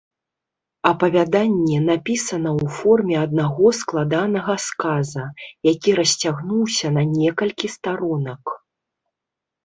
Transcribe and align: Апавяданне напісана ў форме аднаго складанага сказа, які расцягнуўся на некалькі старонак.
Апавяданне 0.91 1.77
напісана 1.89 2.49
ў 2.61 2.71
форме 2.77 3.15
аднаго 3.25 3.67
складанага 3.79 4.55
сказа, 4.67 5.25
які 5.71 5.93
расцягнуўся 5.99 6.87
на 6.97 7.03
некалькі 7.19 7.67
старонак. 7.75 8.43